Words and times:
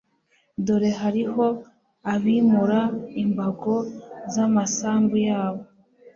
dore 0.65 0.91
hariho 1.01 1.45
abimura 2.13 2.81
imbago 3.23 3.75
z'amasambu 4.33 5.15
yabo 5.27 5.61